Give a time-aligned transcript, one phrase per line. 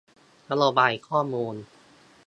[0.49, 1.55] นโยบายข้อมูล